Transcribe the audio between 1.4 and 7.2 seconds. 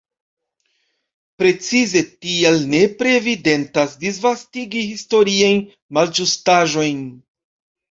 Precize tial nepre evitendas disvastigi historiajn malĝustaĵojn.